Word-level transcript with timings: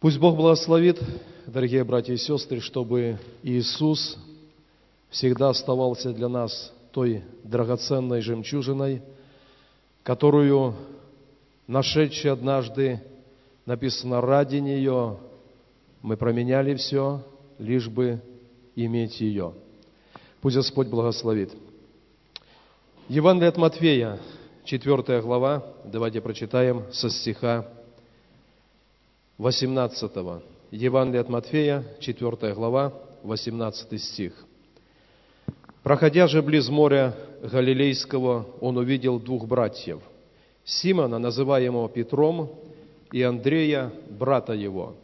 Пусть 0.00 0.20
Бог 0.20 0.36
благословит, 0.36 1.02
дорогие 1.48 1.82
братья 1.82 2.12
и 2.12 2.18
сестры, 2.18 2.60
чтобы 2.60 3.18
Иисус 3.42 4.16
всегда 5.10 5.48
оставался 5.48 6.12
для 6.12 6.28
нас 6.28 6.72
той 6.92 7.24
драгоценной 7.42 8.20
жемчужиной, 8.20 9.02
которую, 10.04 10.76
нашедший 11.66 12.30
однажды, 12.30 13.02
написано, 13.66 14.20
ради 14.20 14.58
нее 14.58 15.18
мы 16.02 16.16
променяли 16.16 16.76
все, 16.76 17.24
лишь 17.58 17.88
бы 17.88 18.22
иметь 18.76 19.20
ее. 19.20 19.52
Пусть 20.40 20.54
Господь 20.54 20.86
благословит. 20.86 21.52
Евангелие 23.08 23.48
от 23.48 23.56
Матфея, 23.56 24.20
4 24.62 25.22
глава, 25.22 25.64
давайте 25.84 26.20
прочитаем 26.20 26.84
со 26.92 27.10
стиха 27.10 27.66
18. 29.38 30.10
Евангелие 30.72 31.20
от 31.20 31.28
Матфея, 31.28 31.84
4 32.00 32.54
глава, 32.54 32.92
18 33.22 34.02
стих. 34.02 34.32
Проходя 35.84 36.26
же 36.26 36.42
близ 36.42 36.68
моря 36.68 37.14
Галилейского, 37.40 38.48
он 38.60 38.76
увидел 38.78 39.20
двух 39.20 39.46
братьев, 39.46 40.00
Симона, 40.64 41.20
называемого 41.20 41.88
Петром, 41.88 42.50
и 43.12 43.22
Андрея, 43.22 43.92
брата 44.10 44.54
его, 44.54 44.96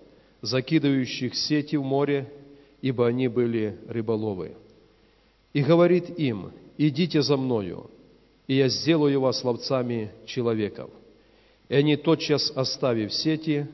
закидывающих 0.42 1.36
сети 1.36 1.76
в 1.76 1.84
море, 1.84 2.28
ибо 2.82 3.06
они 3.06 3.28
были 3.28 3.78
рыболовы. 3.88 4.56
И 5.52 5.62
говорит 5.62 6.18
им, 6.18 6.50
идите 6.76 7.22
за 7.22 7.36
мною, 7.36 7.88
и 8.48 8.56
я 8.56 8.68
сделаю 8.68 9.20
вас 9.20 9.44
ловцами 9.44 10.10
человеков. 10.26 10.90
И 11.68 11.76
они, 11.76 11.96
тотчас 11.96 12.50
оставив 12.50 13.14
сети, 13.14 13.68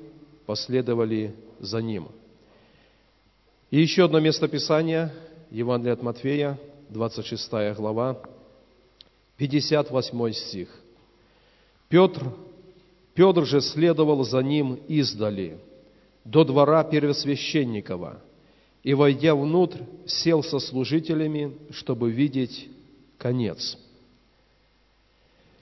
последовали 0.51 1.33
за 1.61 1.81
ним. 1.81 2.09
И 3.71 3.81
еще 3.81 4.07
одно 4.07 4.19
место 4.19 4.49
Писания, 4.49 5.15
Евангелие 5.53 5.93
от 5.93 6.03
Матфея, 6.03 6.59
26 6.89 7.77
глава, 7.77 8.21
58 9.37 10.33
стих. 10.33 10.69
Петр, 11.89 12.35
Петр 13.15 13.47
же 13.47 13.61
следовал 13.61 14.25
за 14.25 14.41
ним 14.41 14.81
издали, 14.89 15.61
до 16.25 16.43
двора 16.43 16.83
первосвященникова, 16.83 18.21
и, 18.83 18.93
войдя 18.93 19.37
внутрь, 19.37 19.85
сел 20.05 20.43
со 20.43 20.59
служителями, 20.59 21.57
чтобы 21.71 22.11
видеть 22.11 22.69
конец. 23.19 23.79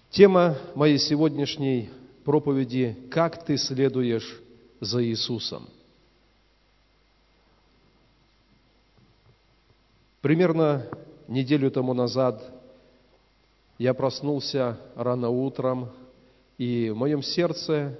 Тема 0.08 0.56
моей 0.74 0.98
сегодняшней 0.98 1.90
проповеди– 2.24 2.96
«Как 3.10 3.44
ты 3.44 3.58
следуешь 3.58 4.40
за 4.80 5.04
Иисусом. 5.04 5.68
Примерно 10.20 10.86
неделю 11.26 11.70
тому 11.70 11.94
назад 11.94 12.42
я 13.78 13.94
проснулся 13.94 14.78
рано 14.96 15.30
утром, 15.30 15.90
и 16.58 16.90
в 16.90 16.96
моем 16.96 17.22
сердце 17.22 17.96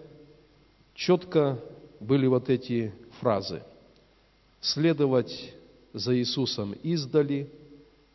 четко 0.95 1.59
были 2.01 2.27
вот 2.27 2.51
эти 2.51 2.93
фразы. 3.21 3.63
Следовать 4.61 5.55
за 5.93 6.17
Иисусом 6.19 6.73
издали, 6.83 7.49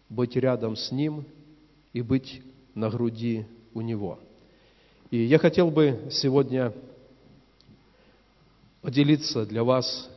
быть 0.09 0.35
рядом 0.35 0.75
с 0.75 0.91
Ним 0.91 1.25
и 1.93 2.01
быть 2.01 2.41
на 2.75 2.89
груди 2.89 3.45
у 3.73 3.81
Него. 3.81 4.19
И 5.09 5.23
я 5.23 5.39
хотел 5.39 5.71
бы 5.71 6.07
сегодня 6.11 6.73
поделиться 8.83 9.45
для 9.45 9.63
вас 9.63 10.09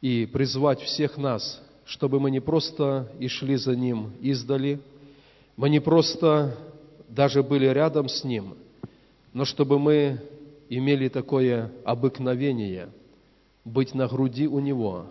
и 0.00 0.26
призвать 0.26 0.80
всех 0.80 1.18
нас, 1.18 1.62
чтобы 1.84 2.18
мы 2.18 2.30
не 2.30 2.40
просто 2.40 3.12
и 3.20 3.28
шли 3.28 3.56
за 3.56 3.76
Ним 3.76 4.12
издали, 4.20 4.80
мы 5.56 5.68
не 5.68 5.80
просто 5.80 6.56
даже 7.10 7.42
были 7.42 7.66
рядом 7.66 8.08
с 8.08 8.24
Ним, 8.24 8.54
но 9.34 9.44
чтобы 9.44 9.78
мы 9.78 10.18
имели 10.70 11.08
такое 11.08 11.70
обыкновение 11.84 12.88
быть 13.64 13.94
на 13.94 14.08
груди 14.08 14.48
у 14.48 14.60
Него, 14.60 15.06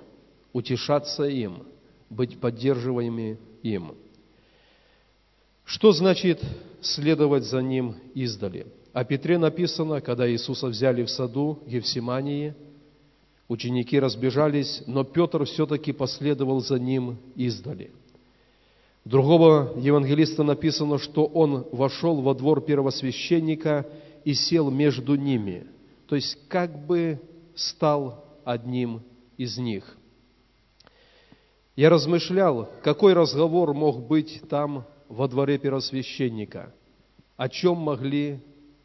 утешаться 0.52 1.26
им, 1.26 1.64
быть 2.09 2.40
поддерживаемыми 2.40 3.38
им. 3.62 3.94
Что 5.64 5.92
значит 5.92 6.42
следовать 6.81 7.44
за 7.44 7.62
Ним 7.62 7.96
издали? 8.16 8.66
О 8.94 9.03
Петре 9.03 9.40
написано, 9.40 10.02
когда 10.02 10.30
Иисуса 10.30 10.68
взяли 10.68 11.03
в 11.03 11.09
саду 11.09 11.59
Гефсимании, 11.66 12.53
ученики 13.53 14.00
разбежались, 14.00 14.84
но 14.88 15.03
Петр 15.03 15.46
все-таки 15.46 15.94
последовал 15.94 16.59
за 16.59 16.80
ним 16.80 17.18
издали. 17.36 17.91
Другого 19.06 19.74
евангелиста 19.78 20.44
написано, 20.44 20.97
что 20.97 21.25
он 21.25 21.68
вошел 21.72 22.22
во 22.22 22.34
двор 22.34 22.62
первосвященника 22.62 23.86
и 24.25 24.34
сел 24.34 24.72
между 24.72 25.16
ними, 25.16 25.68
то 26.08 26.16
есть 26.16 26.38
как 26.47 26.86
бы 26.86 27.19
стал 27.56 28.25
одним 28.44 29.02
из 29.38 29.58
них. 29.58 29.97
Я 31.75 31.90
размышлял, 31.90 32.70
какой 32.84 33.14
разговор 33.14 33.74
мог 33.74 34.08
быть 34.08 34.41
там 34.50 34.85
во 35.09 35.28
дворе 35.28 35.58
первосвященника, 35.58 36.74
о 37.35 37.50
чем 37.50 37.78
могли 37.78 38.40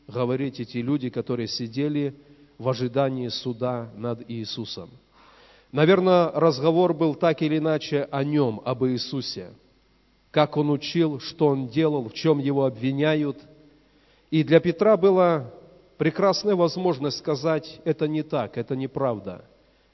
говорить 0.07 0.59
эти 0.61 0.79
люди, 0.79 1.11
которые 1.11 1.49
сидели 1.49 2.15
в 2.59 2.69
ожидании 2.69 3.29
суда 3.29 3.91
над 3.97 4.29
Иисусом. 4.29 4.91
Наверное, 5.71 6.31
разговор 6.33 6.93
был 6.95 7.15
так 7.15 7.43
или 7.43 7.59
иначе 7.59 8.09
о 8.11 8.25
нем, 8.25 8.61
об 8.65 8.85
Иисусе, 8.85 9.53
как 10.31 10.57
он 10.57 10.71
учил, 10.71 11.21
что 11.21 11.49
он 11.49 11.69
делал, 11.69 12.09
в 12.09 12.15
чем 12.15 12.39
его 12.39 12.65
обвиняют. 12.65 13.39
И 14.31 14.43
для 14.43 14.61
Петра 14.61 14.97
была 14.97 15.51
прекрасная 15.99 16.55
возможность 16.55 17.19
сказать, 17.19 17.81
это 17.85 18.09
не 18.09 18.23
так, 18.23 18.57
это 18.57 18.75
неправда. 18.77 19.45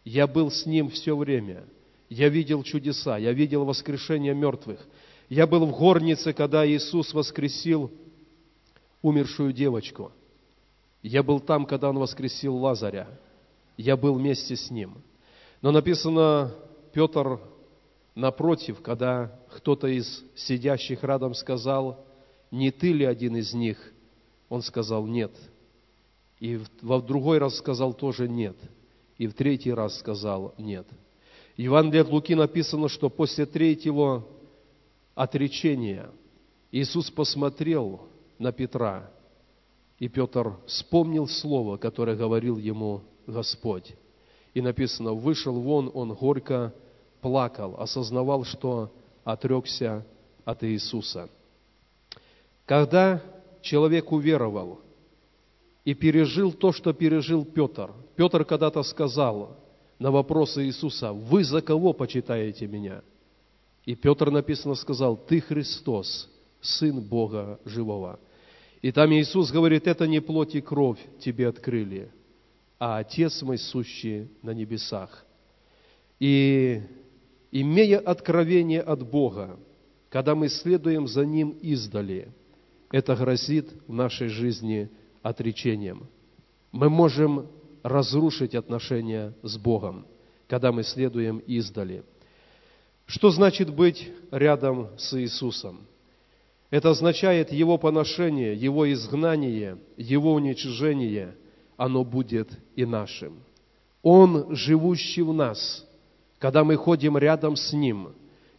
Я 0.04 0.26
был 0.26 0.50
с 0.50 0.64
ним 0.64 0.90
все 0.90 1.16
время. 1.16 1.64
Я 2.08 2.28
видел 2.28 2.62
чудеса, 2.62 3.16
я 3.18 3.32
видел 3.32 3.64
воскрешение 3.64 4.34
мертвых. 4.34 4.78
Я 5.28 5.46
был 5.46 5.66
в 5.66 5.76
горнице, 5.76 6.32
когда 6.32 6.66
Иисус 6.68 7.14
воскресил 7.14 7.90
умершую 9.02 9.52
девочку. 9.52 10.12
Я 11.04 11.22
был 11.22 11.38
там, 11.38 11.66
когда 11.66 11.90
Он 11.90 11.98
воскресил 11.98 12.56
Лазаря. 12.56 13.06
Я 13.76 13.94
был 13.94 14.14
вместе 14.14 14.56
с 14.56 14.70
Ним. 14.70 15.02
Но 15.60 15.70
написано, 15.70 16.54
Петр 16.94 17.40
напротив, 18.14 18.80
когда 18.80 19.38
кто-то 19.54 19.86
из 19.86 20.24
сидящих 20.34 21.04
рядом 21.04 21.34
сказал, 21.34 22.02
не 22.50 22.70
ты 22.70 22.94
ли 22.94 23.04
один 23.04 23.36
из 23.36 23.52
них? 23.52 23.92
Он 24.48 24.62
сказал, 24.62 25.06
нет. 25.06 25.32
И 26.40 26.58
во 26.80 27.02
другой 27.02 27.36
раз 27.36 27.56
сказал 27.58 27.92
тоже 27.92 28.26
нет. 28.26 28.56
И 29.18 29.26
в 29.26 29.34
третий 29.34 29.74
раз 29.74 29.98
сказал 29.98 30.54
нет. 30.56 30.86
В 31.54 31.58
Евангелии 31.58 32.00
от 32.00 32.08
Луки 32.08 32.34
написано, 32.34 32.88
что 32.88 33.10
после 33.10 33.44
третьего 33.44 34.26
отречения 35.14 36.08
Иисус 36.72 37.10
посмотрел 37.10 38.08
на 38.38 38.52
Петра, 38.52 39.10
и 39.98 40.08
Петр 40.08 40.56
вспомнил 40.66 41.28
слово, 41.28 41.76
которое 41.76 42.16
говорил 42.16 42.58
ему 42.58 43.02
Господь. 43.26 43.94
И 44.52 44.60
написано, 44.60 45.12
вышел 45.12 45.54
вон, 45.60 45.90
он 45.94 46.14
горько 46.14 46.74
плакал, 47.20 47.76
осознавал, 47.80 48.44
что 48.44 48.92
отрекся 49.24 50.06
от 50.44 50.62
Иисуса. 50.64 51.28
Когда 52.66 53.22
человек 53.62 54.12
уверовал 54.12 54.80
и 55.84 55.94
пережил 55.94 56.52
то, 56.52 56.72
что 56.72 56.92
пережил 56.92 57.44
Петр, 57.44 57.92
Петр 58.16 58.44
когда-то 58.44 58.82
сказал 58.82 59.56
на 59.98 60.10
вопрос 60.10 60.58
Иисуса, 60.58 61.12
«Вы 61.12 61.44
за 61.44 61.62
кого 61.62 61.92
почитаете 61.92 62.66
меня?» 62.66 63.02
И 63.84 63.94
Петр, 63.94 64.30
написано, 64.30 64.74
сказал, 64.74 65.16
«Ты 65.16 65.40
Христос, 65.40 66.28
Сын 66.60 67.00
Бога 67.00 67.60
Живого». 67.64 68.18
И 68.84 68.92
там 68.92 69.10
Иисус 69.14 69.50
говорит, 69.50 69.86
это 69.86 70.06
не 70.06 70.20
плоть 70.20 70.54
и 70.54 70.60
кровь 70.60 70.98
тебе 71.18 71.48
открыли, 71.48 72.10
а 72.78 72.98
Отец 72.98 73.40
мой 73.40 73.56
сущий 73.56 74.28
на 74.42 74.50
небесах. 74.50 75.24
И 76.20 76.82
имея 77.50 77.98
откровение 77.98 78.82
от 78.82 79.02
Бога, 79.08 79.58
когда 80.10 80.34
мы 80.34 80.50
следуем 80.50 81.08
за 81.08 81.24
Ним 81.24 81.56
издали, 81.62 82.28
это 82.92 83.16
грозит 83.16 83.70
в 83.86 83.92
нашей 83.94 84.28
жизни 84.28 84.90
отречением. 85.22 86.06
Мы 86.70 86.90
можем 86.90 87.46
разрушить 87.82 88.54
отношения 88.54 89.32
с 89.42 89.56
Богом, 89.56 90.06
когда 90.46 90.72
мы 90.72 90.82
следуем 90.82 91.38
издали. 91.38 92.04
Что 93.06 93.30
значит 93.30 93.74
быть 93.74 94.10
рядом 94.30 94.90
с 94.98 95.18
Иисусом? 95.18 95.86
Это 96.70 96.90
означает 96.90 97.52
Его 97.52 97.78
поношение, 97.78 98.54
Его 98.54 98.90
изгнание, 98.92 99.78
Его 99.96 100.34
уничижение, 100.34 101.34
оно 101.76 102.04
будет 102.04 102.48
и 102.76 102.84
нашим. 102.84 103.40
Он, 104.02 104.54
живущий 104.54 105.22
в 105.22 105.32
нас, 105.32 105.86
когда 106.38 106.64
мы 106.64 106.76
ходим 106.76 107.16
рядом 107.16 107.56
с 107.56 107.72
Ним, 107.72 108.10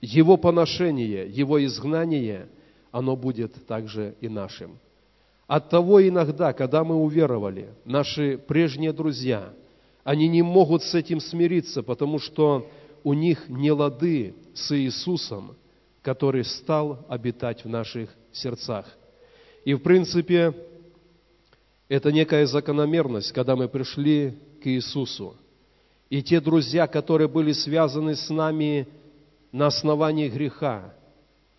Его 0.01 0.37
поношение, 0.37 1.27
Его 1.27 1.63
изгнание, 1.65 2.47
оно 2.91 3.15
будет 3.15 3.65
также 3.67 4.15
и 4.21 4.29
нашим. 4.29 4.79
От 5.47 5.69
того 5.69 6.05
иногда, 6.07 6.53
когда 6.53 6.83
мы 6.83 6.95
уверовали, 6.95 7.69
наши 7.83 8.37
прежние 8.37 8.93
друзья, 8.93 9.53
они 10.03 10.27
не 10.27 10.41
могут 10.41 10.83
с 10.83 10.95
этим 10.95 11.19
смириться, 11.19 11.83
потому 11.83 12.19
что 12.19 12.67
у 13.03 13.13
них 13.13 13.49
не 13.49 13.71
лады 13.71 14.33
с 14.53 14.75
Иисусом, 14.75 15.55
который 16.05 16.43
стал 16.43 17.03
обитать 17.09 17.65
в 17.65 17.67
наших 17.67 18.11
сердцах. 18.31 18.85
И 19.65 19.73
в 19.73 19.79
принципе, 19.79 20.53
это 21.89 22.11
некая 22.11 22.45
закономерность, 22.45 23.31
когда 23.31 23.55
мы 23.55 23.67
пришли 23.67 24.37
к 24.61 24.67
Иисусу. 24.67 25.35
И 26.11 26.21
те 26.21 26.39
друзья, 26.39 26.85
которые 26.85 27.27
были 27.27 27.53
связаны 27.53 28.15
с 28.15 28.29
нами 28.29 28.87
на 29.51 29.65
основании 29.65 30.29
греха, 30.29 30.93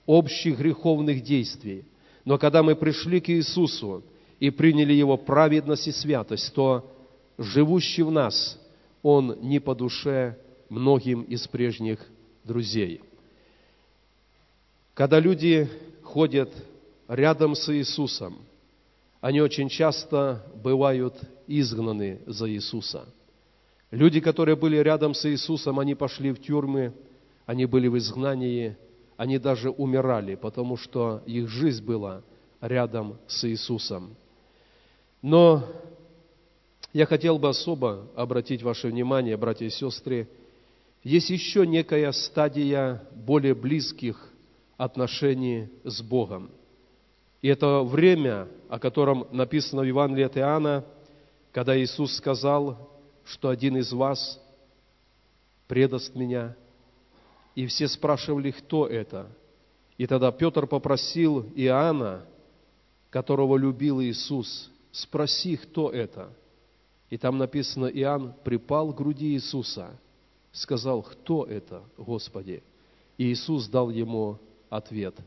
общих 0.06 0.58
греховных 0.58 1.25
действий. 1.25 1.84
Но 2.25 2.38
когда 2.38 2.62
мы 2.62 2.76
пришли 2.76 3.20
к 3.20 3.28
Иисусу 3.31 4.04
и 4.38 4.50
приняли 4.50 4.93
Его 4.93 5.16
праведность 5.16 5.88
и 5.88 5.93
святость, 5.93 6.54
то 6.54 6.88
живущий 7.37 8.04
в 8.04 8.12
нас, 8.12 8.60
Он 9.02 9.40
не 9.40 9.58
по 9.58 9.75
душе 9.75 10.38
многим 10.69 11.22
из 11.22 11.48
прежних 11.48 11.98
друзей. 12.44 13.00
Когда 14.96 15.20
люди 15.20 15.69
ходят 16.02 16.50
рядом 17.06 17.54
с 17.54 17.69
Иисусом, 17.69 18.38
они 19.20 19.43
очень 19.43 19.69
часто 19.69 20.43
бывают 20.54 21.14
изгнаны 21.46 22.22
за 22.25 22.50
Иисуса. 22.50 23.04
Люди, 23.90 24.20
которые 24.20 24.56
были 24.56 24.78
рядом 24.78 25.12
с 25.12 25.26
Иисусом, 25.31 25.81
они 25.81 25.94
пошли 25.94 26.32
в 26.32 26.40
тюрьмы, 26.40 26.94
они 27.44 27.66
были 27.66 27.88
в 27.88 27.98
изгнании, 27.98 28.75
они 29.19 29.38
даже 29.38 29.69
умирали, 29.69 30.34
потому 30.34 30.78
что 30.78 31.22
их 31.26 31.46
жизнь 31.46 31.84
была 31.84 32.22
рядом 32.62 33.19
с 33.26 33.44
Иисусом. 33.44 34.16
Но 35.20 35.62
я 36.94 37.04
хотел 37.04 37.38
бы 37.38 37.50
особо 37.50 38.06
обратить 38.16 38.62
ваше 38.62 38.88
внимание, 38.88 39.37
братья 39.37 39.66
и 39.66 39.70
сестры, 39.70 40.26
есть 41.04 41.28
еще 41.28 41.66
некая 41.66 42.12
стадия 42.12 43.02
более 43.14 43.54
близких 43.54 44.32
отношений 44.76 45.69
с 45.84 46.02
Богом. 46.02 46.50
И 47.43 47.49
это 47.49 47.82
время, 47.82 48.49
о 48.69 48.78
котором 48.78 49.26
написано 49.31 49.82
в 49.82 49.87
Евангелии 49.87 50.25
от 50.25 50.37
Иоанна, 50.37 50.84
когда 51.52 51.78
Иисус 51.78 52.17
сказал, 52.17 52.90
что 53.25 53.49
один 53.49 53.76
из 53.76 53.93
вас 53.93 54.40
предаст 55.67 56.14
меня. 56.14 56.56
И 57.55 57.67
все 57.67 57.88
спрашивали, 57.88 58.50
кто 58.50 58.87
это. 58.87 59.28
И 59.96 60.06
тогда 60.06 60.31
Петр 60.31 60.67
попросил 60.67 61.46
Иоанна, 61.55 62.26
которого 63.11 63.56
любил 63.56 64.00
Иисус, 64.02 64.70
спроси, 64.93 65.56
кто 65.56 65.90
это. 65.90 66.31
И 67.08 67.17
там 67.17 67.38
написано, 67.38 67.87
Иоанн 67.87 68.34
припал 68.44 68.93
к 68.93 68.96
груди 68.96 69.32
Иисуса, 69.32 69.96
сказал, 70.52 71.02
кто 71.02 71.44
это, 71.44 71.82
Господи? 71.96 72.62
И 73.17 73.32
Иисус 73.32 73.69
дал 73.69 73.90
ему 73.90 74.38
ответ– 74.71 75.15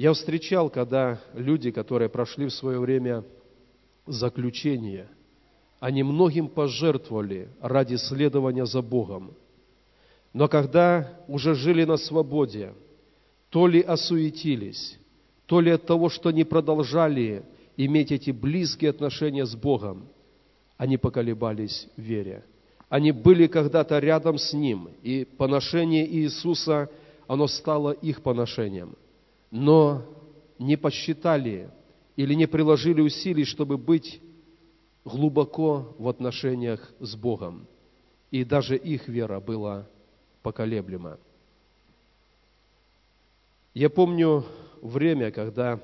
я 0.00 0.14
встречал, 0.14 0.70
когда 0.70 1.20
люди, 1.34 1.70
которые 1.70 2.08
прошли 2.08 2.46
в 2.46 2.54
свое 2.54 2.80
время 2.80 3.22
заключение, 4.06 5.08
они 5.78 6.02
многим 6.02 6.48
пожертвовали 6.48 7.50
ради 7.60 7.96
следования 7.96 8.64
за 8.64 8.80
Богом. 8.80 9.34
Но 10.32 10.48
когда 10.48 11.20
уже 11.28 11.54
жили 11.54 11.84
на 11.84 11.98
свободе, 11.98 12.72
то 13.50 13.66
ли 13.66 13.82
осуетились, 13.82 14.98
то 15.44 15.60
ли 15.60 15.70
от 15.70 15.84
того, 15.84 16.08
что 16.08 16.30
не 16.30 16.44
продолжали 16.44 17.44
иметь 17.76 18.10
эти 18.10 18.30
близкие 18.30 18.92
отношения 18.92 19.44
с 19.44 19.54
Богом, 19.54 20.08
они 20.78 20.96
поколебались 20.96 21.88
в 21.98 22.00
вере. 22.00 22.42
Они 22.88 23.12
были 23.12 23.48
когда-то 23.48 23.98
рядом 23.98 24.38
с 24.38 24.54
Ним, 24.54 24.88
и 25.02 25.26
поношение 25.26 26.10
Иисуса, 26.10 26.88
оно 27.30 27.46
стало 27.46 27.92
их 27.92 28.22
поношением– 28.22 28.96
но 29.50 30.02
не 30.58 30.76
посчитали 30.76 31.70
или 32.16 32.34
не 32.34 32.46
приложили 32.46 33.00
усилий, 33.00 33.44
чтобы 33.44 33.78
быть 33.78 34.20
глубоко 35.04 35.94
в 35.98 36.08
отношениях 36.08 36.92
с 37.00 37.16
Богом. 37.16 37.66
И 38.30 38.44
даже 38.44 38.76
их 38.76 39.08
вера 39.08 39.40
была 39.40 39.86
поколеблема. 40.42 41.18
Я 43.74 43.90
помню 43.90 44.44
время, 44.82 45.30
когда 45.30 45.80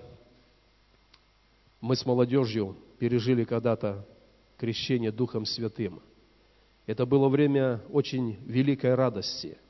мы 1.80 1.96
с 1.96 2.04
молодежью 2.04 2.76
пережили 2.98 3.44
когда-то 3.44 4.06
крещение 4.58 5.12
Духом 5.12 5.44
Святым. 5.44 6.00
Это 6.86 7.04
было 7.04 7.28
время 7.28 7.82
очень 7.90 8.36
великой 8.46 8.94
радости– 8.94 9.58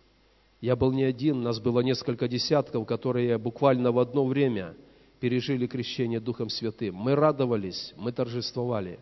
я 0.66 0.74
был 0.74 0.90
не 0.90 1.04
один, 1.04 1.42
нас 1.42 1.60
было 1.60 1.78
несколько 1.78 2.26
десятков, 2.26 2.88
которые 2.88 3.38
буквально 3.38 3.92
в 3.92 4.00
одно 4.00 4.26
время 4.26 4.74
пережили 5.20 5.68
крещение 5.68 6.18
Духом 6.18 6.48
Святым. 6.48 6.96
Мы 6.96 7.14
радовались, 7.14 7.94
мы 7.96 8.10
торжествовали. 8.10 8.98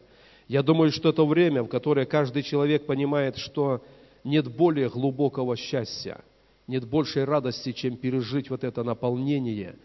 Я 0.47 0.63
думаю, 0.63 0.93
что 0.93 1.09
это 1.09 1.25
время, 1.25 1.63
в 1.63 1.69
которое 1.69 2.05
каждый 2.05 2.43
человек 2.43 2.85
понимает, 2.85 3.39
что 3.39 3.83
нет 4.25 4.55
более 4.55 4.91
глубокого 4.91 5.57
счастья, 5.57 6.23
нет 6.67 6.87
большей 6.87 7.25
радости, 7.25 7.73
чем 7.73 7.97
пережить 7.97 8.51
вот 8.51 8.63
это 8.63 8.85
наполнение, 8.85 9.77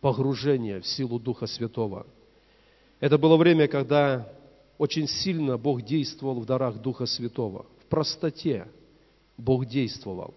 погружение 0.00 0.82
в 0.82 0.86
силу 0.86 1.18
Духа 1.18 1.48
Святого. 1.48 2.06
Это 3.00 3.18
было 3.18 3.36
время, 3.36 3.66
когда 3.66 4.32
очень 4.78 5.08
сильно 5.08 5.58
Бог 5.58 5.82
действовал 5.82 6.38
в 6.38 6.46
дарах 6.46 6.80
Духа 6.80 7.06
Святого. 7.06 7.66
В 7.80 7.86
простоте 7.86 8.68
Бог 9.36 9.66
действовал. 9.66 10.32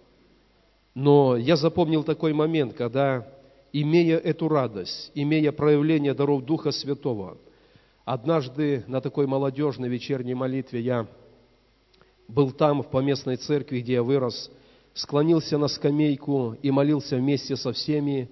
Но 0.98 1.38
я 1.38 1.58
запомнил 1.58 2.04
такой 2.04 2.34
момент, 2.34 2.74
когда, 2.74 3.28
имея 3.72 4.18
эту 4.18 4.48
радость, 4.48 5.12
имея 5.14 5.52
проявление 5.52 6.16
даров 6.16 6.44
Духа 6.44 6.72
Святого, 6.72 7.38
однажды 8.04 8.84
на 8.88 9.00
такой 9.00 9.28
молодежной 9.28 9.90
вечерней 9.90 10.34
молитве 10.34 10.82
я 10.82 11.08
был 12.28 12.50
там, 12.50 12.82
в 12.82 12.90
поместной 12.90 13.36
церкви, 13.36 13.82
где 13.82 13.94
я 13.94 14.02
вырос, 14.02 14.50
склонился 14.96 15.60
на 15.60 15.68
скамейку 15.68 16.56
и 16.64 16.72
молился 16.72 17.18
вместе 17.18 17.56
со 17.56 17.74
всеми. 17.74 18.28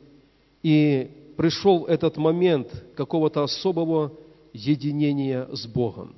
И 0.63 1.11
пришел 1.37 1.85
этот 1.85 2.17
момент 2.17 2.69
какого-то 2.95 3.43
особого 3.43 4.11
единения 4.53 5.47
с 5.53 5.67
Богом, 5.67 6.15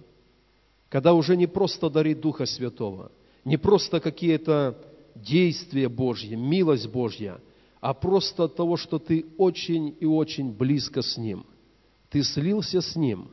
когда 0.87 1.13
уже 1.13 1.35
не 1.35 1.47
просто 1.47 1.89
дарит 1.89 2.21
Духа 2.21 2.45
Святого, 2.45 3.11
не 3.43 3.57
просто 3.57 3.99
какие-то 3.99 4.77
действие 5.23 5.89
Божье, 5.89 6.35
милость 6.35 6.89
Божья, 6.89 7.39
а 7.79 7.93
просто 7.93 8.45
от 8.45 8.55
того, 8.55 8.77
что 8.77 8.99
ты 8.99 9.25
очень 9.37 9.95
и 9.99 10.05
очень 10.05 10.51
близко 10.51 11.01
с 11.01 11.17
Ним. 11.17 11.45
Ты 12.09 12.23
слился 12.23 12.81
с 12.81 12.95
Ним, 12.95 13.29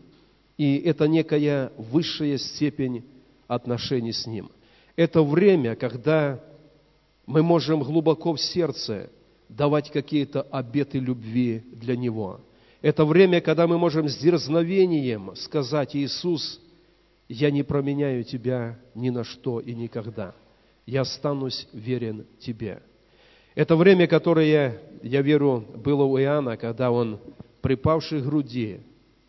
и 0.56 0.76
это 0.76 1.08
некая 1.08 1.72
высшая 1.76 2.38
степень 2.38 3.04
отношений 3.46 4.12
с 4.12 4.26
Ним. 4.26 4.50
Это 4.96 5.22
время, 5.22 5.76
когда 5.76 6.40
мы 7.26 7.42
можем 7.42 7.82
глубоко 7.82 8.34
в 8.34 8.40
сердце 8.40 9.10
давать 9.48 9.90
какие-то 9.90 10.42
обеты 10.42 10.98
любви 10.98 11.62
для 11.72 11.96
Него. 11.96 12.40
Это 12.82 13.04
время, 13.04 13.40
когда 13.40 13.66
мы 13.66 13.78
можем 13.78 14.08
с 14.08 14.16
дерзновением 14.16 15.34
сказать, 15.36 15.96
Иисус, 15.96 16.60
я 17.28 17.50
не 17.50 17.62
променяю 17.62 18.24
Тебя 18.24 18.78
ни 18.94 19.08
на 19.10 19.24
что 19.24 19.60
и 19.60 19.74
никогда– 19.74 20.34
я 20.86 21.02
останусь 21.02 21.66
верен 21.72 22.26
Тебе. 22.40 22.82
Это 23.54 23.76
время, 23.76 24.06
которое, 24.06 24.80
я 25.02 25.22
верю, 25.22 25.64
было 25.76 26.04
у 26.04 26.18
Иоанна, 26.18 26.56
когда 26.56 26.90
он, 26.90 27.20
припавший 27.62 28.20
к 28.20 28.24
груди, 28.24 28.80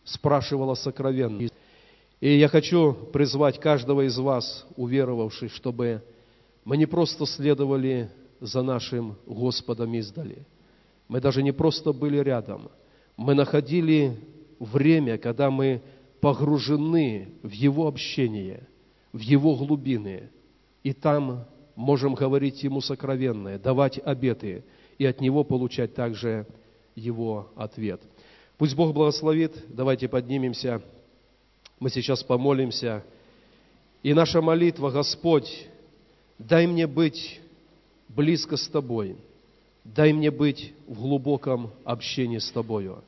спрашивал 0.04 0.72
о 0.72 0.76
сокровенном. 0.76 1.50
И 2.20 2.38
я 2.38 2.48
хочу 2.48 2.94
призвать 3.14 3.60
каждого 3.60 4.06
из 4.08 4.18
вас, 4.18 4.66
уверовавших, 4.76 5.54
чтобы 5.54 6.02
мы 6.64 6.78
не 6.78 6.86
просто 6.86 7.26
следовали 7.26 8.10
за 8.40 8.64
нашим 8.64 9.16
Господом 9.26 9.94
издали. 9.94 10.46
Мы 11.08 11.22
даже 11.22 11.44
не 11.44 11.52
просто 11.52 11.94
были 11.94 12.18
рядом. 12.18 12.72
Мы 13.16 13.36
находили 13.36 14.18
время, 14.60 15.18
когда 15.18 15.52
мы 15.52 15.82
погружены 16.20 17.30
в 17.44 17.52
Его 17.52 17.88
общение, 17.88 18.68
в 19.14 19.20
Его 19.20 19.56
глубины– 19.56 20.32
и 20.86 20.94
там 20.94 21.46
можем 21.76 22.14
говорить 22.14 22.62
Ему 22.62 22.80
сокровенное, 22.80 23.58
давать 23.58 24.00
обеты, 24.06 24.64
и 25.00 25.06
от 25.08 25.20
Него 25.20 25.44
получать 25.44 25.96
также 25.96 26.46
Его 26.94 27.50
ответ. 27.56 28.00
Пусть 28.60 28.76
Бог 28.76 28.94
благословит. 28.94 29.52
Давайте 29.68 30.08
поднимемся. 30.08 30.84
Мы 31.80 31.90
сейчас 31.90 32.22
помолимся. 32.22 33.04
И 34.04 34.14
наша 34.14 34.44
молитва, 34.44 34.92
Господь, 34.92 35.68
дай 36.38 36.68
мне 36.68 36.86
быть 36.86 37.42
близко 38.08 38.56
с 38.56 38.68
Тобой, 38.68 39.18
дай 39.84 40.14
мне 40.14 40.30
быть 40.30 40.72
в 40.88 41.02
глубоком 41.02 41.72
общении 41.84 42.38
с 42.38 42.52
Тобою. 42.52 43.04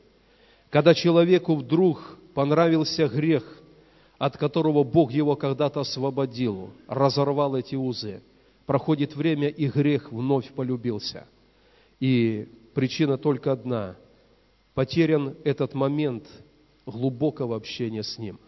Когда 0.72 0.96
человеку 0.96 1.54
вдруг 1.54 2.18
понравился 2.34 3.08
грех, 3.08 3.62
от 4.18 4.38
которого 4.38 4.84
Бог 4.84 5.12
его 5.12 5.36
когда-то 5.36 5.82
освободил, 5.82 6.72
разорвал 6.88 7.56
эти 7.56 7.76
узы, 7.76 8.22
проходит 8.66 9.16
время, 9.16 9.48
и 9.48 9.68
грех 9.68 10.12
вновь 10.12 10.52
полюбился. 10.52 11.28
И 12.00 12.48
причина 12.74 13.18
только 13.18 13.52
одна– 13.52 13.96
потерян 14.74 15.36
этот 15.44 15.74
момент 15.74 16.28
глубокого 16.86 17.56
общения 17.56 18.04
с 18.04 18.20
Ним. 18.20 18.40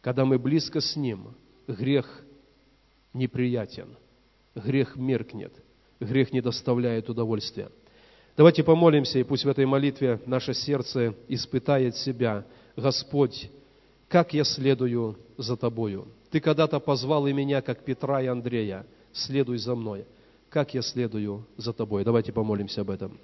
Когда 0.00 0.24
мы 0.24 0.38
близко 0.38 0.80
с 0.80 0.94
Ним, 0.94 1.34
грех 1.66 2.24
неприятен, 3.12 3.96
грех 4.54 4.94
меркнет, 4.94 5.52
грех 5.98 6.32
не 6.32 6.40
доставляет 6.40 7.08
удовольствия. 7.10 7.70
Давайте 8.36 8.62
помолимся, 8.62 9.18
и 9.18 9.24
пусть 9.24 9.44
в 9.44 9.48
этой 9.48 9.66
молитве 9.66 10.20
наше 10.26 10.54
сердце 10.54 11.14
испытает 11.28 11.96
себя. 11.96 12.44
Господь, 12.76 13.50
как 14.08 14.34
я 14.34 14.44
следую 14.44 15.16
за 15.36 15.56
Тобою? 15.56 16.08
Ты 16.30 16.40
когда-то 16.40 16.80
позвал 16.80 17.26
и 17.26 17.32
меня, 17.32 17.62
как 17.62 17.84
Петра 17.84 18.20
и 18.22 18.26
Андрея, 18.26 18.86
следуй 19.12 19.58
за 19.58 19.74
мной. 19.74 20.04
Как 20.48 20.74
я 20.74 20.82
следую 20.82 21.46
за 21.56 21.72
Тобой? 21.72 22.04
Давайте 22.04 22.32
помолимся 22.32 22.82
об 22.82 22.90
этом. 22.90 23.18